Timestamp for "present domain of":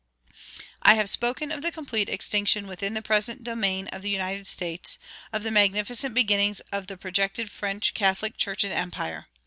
3.03-4.01